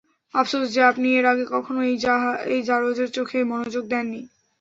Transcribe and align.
আফসোস 0.33 0.67
যে, 0.73 0.81
আপনি 0.83 1.07
এর 1.15 1.25
আগে 1.25 1.45
কখনও 1.51 1.81
এই 2.49 2.61
জারজের 2.63 3.09
চোখে 3.11 3.39
মনোযোগ 3.43 3.83
দেননি। 3.87 4.21